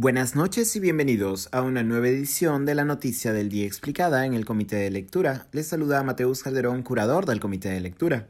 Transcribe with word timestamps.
Buenas 0.00 0.36
noches 0.36 0.76
y 0.76 0.80
bienvenidos 0.80 1.48
a 1.50 1.62
una 1.62 1.82
nueva 1.82 2.06
edición 2.08 2.64
de 2.64 2.76
la 2.76 2.84
Noticia 2.84 3.32
del 3.32 3.48
Día 3.48 3.66
Explicada 3.66 4.24
en 4.26 4.34
el 4.34 4.44
Comité 4.44 4.76
de 4.76 4.90
Lectura. 4.90 5.48
Les 5.50 5.66
saluda 5.66 6.04
Mateus 6.04 6.44
Calderón, 6.44 6.82
curador 6.82 7.26
del 7.26 7.40
Comité 7.40 7.68
de 7.70 7.80
Lectura. 7.80 8.28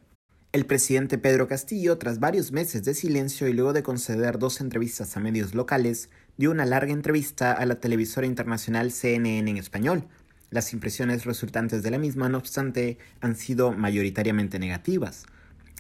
El 0.53 0.65
presidente 0.65 1.19
Pedro 1.19 1.47
Castillo, 1.47 1.99
tras 1.99 2.21
varios 2.21 2.53
meses 2.53 2.85
de 2.85 2.95
silencio 2.95 3.49
y 3.49 3.53
luego 3.53 3.75
de 3.75 3.83
conceder 3.83 4.39
dos 4.39 4.63
entrevistas 4.63 5.15
a 5.17 5.21
medios 5.21 5.55
locales, 5.55 6.09
dio 6.39 6.51
una 6.51 6.65
larga 6.65 6.93
entrevista 6.93 7.53
a 7.53 7.67
la 7.67 7.81
televisora 7.81 8.27
internacional 8.27 8.91
CNN 8.91 9.51
en 9.51 9.59
español. 9.59 10.09
Las 10.51 10.73
impresiones 10.73 11.27
resultantes 11.27 11.83
de 11.83 11.91
la 11.91 11.99
misma, 11.99 12.31
no 12.31 12.39
obstante, 12.39 12.97
han 13.21 13.37
sido 13.37 13.73
mayoritariamente 13.73 14.59
negativas. 14.59 15.27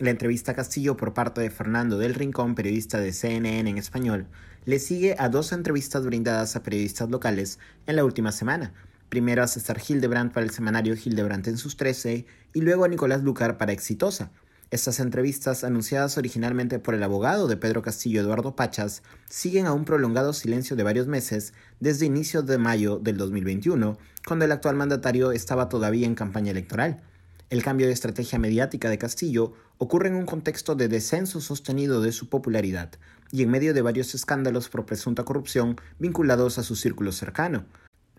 La 0.00 0.10
entrevista 0.10 0.52
a 0.52 0.54
Castillo 0.54 0.96
por 0.96 1.12
parte 1.12 1.40
de 1.40 1.50
Fernando 1.50 1.98
del 1.98 2.14
Rincón, 2.14 2.54
periodista 2.54 3.00
de 3.00 3.12
CNN 3.12 3.68
en 3.68 3.78
español, 3.78 4.28
le 4.64 4.78
sigue 4.78 5.16
a 5.18 5.28
dos 5.28 5.50
entrevistas 5.50 6.06
brindadas 6.06 6.54
a 6.54 6.62
periodistas 6.62 7.10
locales 7.10 7.58
en 7.88 7.96
la 7.96 8.04
última 8.04 8.30
semana. 8.30 8.72
Primero 9.08 9.42
a 9.42 9.48
César 9.48 9.80
Hildebrand 9.84 10.32
para 10.32 10.46
el 10.46 10.52
semanario 10.52 10.94
Hildebrand 10.94 11.48
en 11.48 11.58
sus 11.58 11.76
13 11.76 12.26
y 12.54 12.60
luego 12.60 12.84
a 12.84 12.88
Nicolás 12.88 13.24
Lucar 13.24 13.58
para 13.58 13.72
Exitosa. 13.72 14.30
Estas 14.70 15.00
entrevistas, 15.00 15.64
anunciadas 15.64 16.16
originalmente 16.16 16.78
por 16.78 16.94
el 16.94 17.02
abogado 17.02 17.48
de 17.48 17.56
Pedro 17.56 17.82
Castillo 17.82 18.20
Eduardo 18.20 18.54
Pachas, 18.54 19.02
siguen 19.28 19.66
a 19.66 19.72
un 19.72 19.84
prolongado 19.84 20.32
silencio 20.32 20.76
de 20.76 20.84
varios 20.84 21.08
meses 21.08 21.54
desde 21.80 22.06
inicios 22.06 22.46
de 22.46 22.58
mayo 22.58 23.00
del 23.00 23.16
2021, 23.16 23.98
cuando 24.24 24.44
el 24.44 24.52
actual 24.52 24.76
mandatario 24.76 25.32
estaba 25.32 25.68
todavía 25.68 26.06
en 26.06 26.14
campaña 26.14 26.52
electoral. 26.52 27.02
El 27.50 27.62
cambio 27.62 27.86
de 27.86 27.94
estrategia 27.94 28.38
mediática 28.38 28.90
de 28.90 28.98
Castillo 28.98 29.54
ocurre 29.78 30.08
en 30.08 30.16
un 30.16 30.26
contexto 30.26 30.74
de 30.74 30.88
descenso 30.88 31.40
sostenido 31.40 32.02
de 32.02 32.12
su 32.12 32.28
popularidad 32.28 32.90
y 33.32 33.42
en 33.42 33.50
medio 33.50 33.72
de 33.72 33.80
varios 33.80 34.14
escándalos 34.14 34.68
por 34.68 34.84
presunta 34.84 35.24
corrupción 35.24 35.76
vinculados 35.98 36.58
a 36.58 36.62
su 36.62 36.76
círculo 36.76 37.10
cercano. 37.10 37.64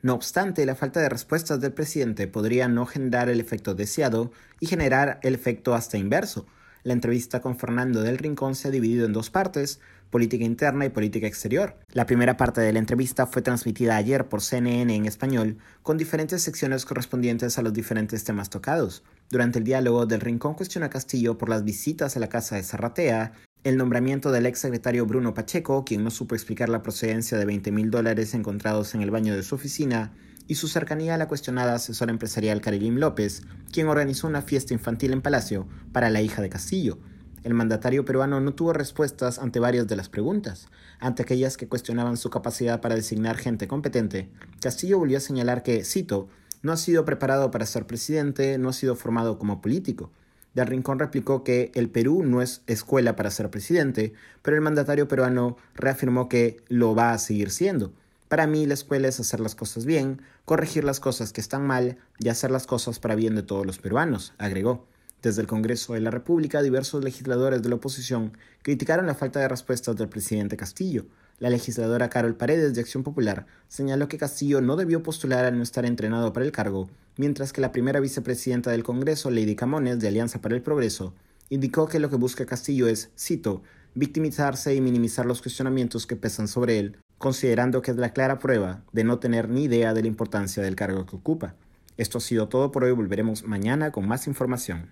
No 0.02 0.16
obstante, 0.16 0.66
la 0.66 0.74
falta 0.74 1.00
de 1.00 1.10
respuestas 1.10 1.62
del 1.62 1.74
presidente 1.74 2.28
podría 2.28 2.68
no 2.68 2.88
generar 2.88 3.30
el 3.30 3.40
efecto 3.40 3.76
deseado 3.76 4.32
y 4.60 4.66
generar 4.66 5.20
el 5.22 5.36
efecto 5.36 5.76
hasta 5.76 6.00
inverso. 6.00 6.48
La 6.84 6.94
entrevista 6.94 7.42
con 7.42 7.58
Fernando 7.58 8.02
del 8.02 8.18
Rincón 8.18 8.56
se 8.56 8.70
ha 8.70 8.72
dividido 8.72 9.06
en 9.06 9.14
dos 9.14 9.30
partes, 9.30 9.82
política 10.10 10.46
interna 10.46 10.86
y 10.86 10.90
política 10.90 11.28
exterior. 11.28 11.76
La 11.92 12.06
primera 12.06 12.38
parte 12.38 12.62
de 12.62 12.72
la 12.72 12.80
entrevista 12.80 13.28
fue 13.28 13.42
transmitida 13.42 13.98
ayer 13.98 14.28
por 14.30 14.42
CNN 14.42 14.96
en 14.96 15.06
español, 15.06 15.58
con 15.84 15.98
diferentes 15.98 16.42
secciones 16.42 16.86
correspondientes 16.86 17.58
a 17.58 17.62
los 17.62 17.74
diferentes 17.74 18.24
temas 18.24 18.50
tocados. 18.50 19.04
Durante 19.30 19.60
el 19.60 19.66
diálogo, 19.66 20.06
Del 20.06 20.22
Rincón 20.22 20.56
cuestiona 20.56 20.90
Castillo 20.90 21.38
por 21.38 21.50
las 21.50 21.64
visitas 21.64 22.16
a 22.16 22.20
la 22.20 22.30
casa 22.30 22.56
de 22.56 22.64
Zarratea, 22.64 23.34
el 23.66 23.76
nombramiento 23.76 24.32
del 24.32 24.46
ex 24.46 24.60
secretario 24.60 25.06
Bruno 25.06 25.34
Pacheco, 25.34 25.84
quien 25.84 26.04
no 26.04 26.12
supo 26.12 26.34
explicar 26.34 26.70
la 26.70 26.82
procedencia 26.82 27.38
de 27.38 27.46
20 27.46 27.72
mil 27.74 27.92
dólares 27.92 28.34
encontrados 28.34 28.96
en 28.96 29.02
el 29.02 29.12
baño 29.12 29.36
de 29.36 29.44
su 29.44 29.56
oficina, 29.56 30.14
y 30.48 30.56
su 30.56 30.68
cercanía 30.68 31.16
a 31.16 31.18
la 31.18 31.28
cuestionada 31.28 31.76
asesora 31.76 32.12
empresarial 32.12 32.62
Karelim 32.62 32.96
López, 32.96 33.44
quien 33.72 33.88
organizó 33.88 34.28
una 34.28 34.42
fiesta 34.42 34.74
infantil 34.74 35.12
en 35.12 35.22
Palacio 35.22 35.68
para 35.92 36.10
la 36.10 36.22
hija 36.22 36.42
de 36.42 36.50
Castillo. 36.50 36.98
El 37.44 37.54
mandatario 37.54 38.04
peruano 38.04 38.40
no 38.40 38.54
tuvo 38.54 38.74
respuestas 38.74 39.40
ante 39.40 39.60
varias 39.60 39.88
de 39.88 39.96
las 39.96 40.10
preguntas. 40.10 40.70
Ante 41.00 41.22
aquellas 41.22 41.56
que 41.56 41.68
cuestionaban 41.68 42.18
su 42.18 42.30
capacidad 42.30 42.82
para 42.82 42.96
designar 42.96 43.38
gente 43.38 43.68
competente, 43.68 44.30
Castillo 44.62 44.98
volvió 44.98 45.18
a 45.18 45.22
señalar 45.22 45.64
que, 45.64 45.84
cito, 45.84 46.30
no 46.62 46.72
ha 46.72 46.78
sido 46.78 47.06
preparado 47.06 47.52
para 47.52 47.66
ser 47.66 47.86
presidente, 47.86 48.58
no 48.58 48.70
ha 48.70 48.74
sido 48.74 48.96
formado 48.96 49.38
como 49.38 49.62
político. 49.62 50.12
Del 50.60 50.68
Rincón 50.68 51.00
replicó 51.00 51.46
que 51.46 51.72
el 51.74 51.90
Perú 51.90 52.22
no 52.26 52.42
es 52.42 52.64
escuela 52.68 53.16
para 53.16 53.32
ser 53.32 53.50
presidente, 53.50 54.12
pero 54.42 54.58
el 54.58 54.62
mandatario 54.62 55.08
peruano 55.08 55.56
reafirmó 55.74 56.28
que 56.28 56.58
lo 56.68 56.94
va 56.96 57.14
a 57.14 57.18
seguir 57.18 57.50
siendo. 57.50 57.94
Para 58.28 58.46
mí 58.46 58.66
la 58.66 58.74
escuela 58.74 59.08
es 59.08 59.22
hacer 59.22 59.40
las 59.40 59.56
cosas 59.56 59.86
bien, 59.86 60.22
corregir 60.44 60.84
las 60.84 61.00
cosas 61.00 61.32
que 61.32 61.40
están 61.40 61.66
mal 61.66 61.98
y 62.18 62.28
hacer 62.28 62.52
las 62.52 62.68
cosas 62.68 63.00
para 63.00 63.16
bien 63.16 63.36
de 63.36 63.44
todos 63.44 63.66
los 63.66 63.80
peruanos, 63.80 64.34
agregó. 64.38 64.86
Desde 65.22 65.40
el 65.40 65.48
Congreso 65.48 65.94
de 65.94 66.02
la 66.02 66.12
República, 66.12 66.62
diversos 66.62 67.06
legisladores 67.06 67.62
de 67.62 67.70
la 67.70 67.76
oposición 67.76 68.34
criticaron 68.62 69.08
la 69.08 69.16
falta 69.16 69.40
de 69.40 69.48
respuestas 69.48 69.96
del 69.96 70.10
presidente 70.10 70.58
Castillo. 70.58 71.06
La 71.40 71.50
legisladora 71.50 72.10
Carol 72.10 72.36
Paredes 72.36 72.74
de 72.74 72.82
Acción 72.82 73.04
Popular 73.04 73.46
señaló 73.70 74.10
que 74.10 74.18
Castillo 74.18 74.60
no 74.60 74.76
debió 74.76 75.02
postular 75.02 75.46
al 75.46 75.56
no 75.56 75.64
estar 75.64 75.86
entrenado 75.86 76.34
para 76.34 76.46
el 76.46 76.52
cargo, 76.52 76.90
mientras 77.16 77.54
que 77.54 77.62
la 77.62 77.72
primera 77.72 78.02
vicepresidenta 78.02 78.72
del 78.72 78.84
Congreso, 78.84 79.32
Lady 79.32 79.56
Camones, 79.56 80.00
de 80.00 80.10
Alianza 80.10 80.42
para 80.42 80.56
el 80.56 80.62
Progreso, 80.62 81.14
indicó 81.50 81.88
que 81.88 82.00
lo 82.00 82.10
que 82.10 82.18
busca 82.18 82.46
Castillo 82.46 82.88
es, 82.88 83.12
cito, 83.18 83.64
victimizarse 83.96 84.76
y 84.76 84.82
minimizar 84.82 85.26
los 85.26 85.42
cuestionamientos 85.42 86.06
que 86.06 86.18
pesan 86.18 86.50
sobre 86.50 86.78
él, 86.78 86.98
considerando 87.18 87.82
que 87.82 87.92
es 87.92 87.98
la 87.98 88.12
clara 88.12 88.38
prueba 88.40 88.84
de 88.92 89.06
no 89.06 89.20
tener 89.20 89.50
ni 89.50 89.64
idea 89.64 89.94
de 89.94 90.02
la 90.02 90.08
importancia 90.08 90.62
del 90.62 90.76
cargo 90.76 91.06
que 91.06 91.16
ocupa. 91.16 91.56
Esto 91.96 92.18
ha 92.18 92.22
sido 92.22 92.50
todo 92.50 92.72
por 92.72 92.84
hoy, 92.84 92.92
volveremos 92.92 93.44
mañana 93.44 93.92
con 93.92 94.08
más 94.08 94.28
información. 94.28 94.90